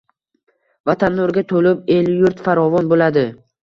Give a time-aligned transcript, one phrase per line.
[0.91, 3.33] Vatan nurga to’lib, elu yurt faravon bo’ladi.